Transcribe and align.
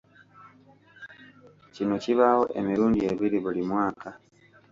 Kino 1.73 1.95
kibaawo 2.03 2.43
emirundi 2.59 2.99
ebiri 3.11 3.37
buli 3.43 3.61
mwaka. 3.69 4.09